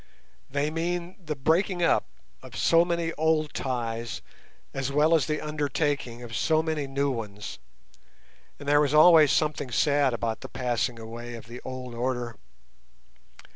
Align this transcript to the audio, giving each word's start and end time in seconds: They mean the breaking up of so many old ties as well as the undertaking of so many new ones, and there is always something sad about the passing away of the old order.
They 0.49 0.71
mean 0.71 1.15
the 1.23 1.35
breaking 1.35 1.83
up 1.83 2.05
of 2.41 2.55
so 2.55 2.83
many 2.83 3.13
old 3.19 3.53
ties 3.53 4.23
as 4.73 4.91
well 4.91 5.13
as 5.13 5.27
the 5.27 5.39
undertaking 5.39 6.23
of 6.23 6.35
so 6.35 6.63
many 6.63 6.87
new 6.87 7.11
ones, 7.11 7.59
and 8.59 8.67
there 8.67 8.83
is 8.83 8.95
always 8.95 9.31
something 9.31 9.69
sad 9.69 10.11
about 10.11 10.41
the 10.41 10.49
passing 10.49 10.97
away 10.97 11.35
of 11.35 11.45
the 11.45 11.61
old 11.63 11.93
order. 11.93 12.35